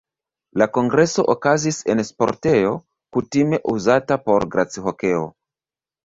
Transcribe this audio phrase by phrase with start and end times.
[0.59, 2.71] La kongreso okazis en sportejo,
[3.17, 5.21] kutime uzata por glacihokeo.